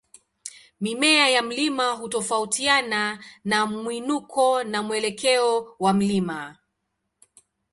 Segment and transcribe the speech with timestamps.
[0.81, 6.55] Mimea ya mlima hutofautiana na mwinuko na mwelekeo wa mlima.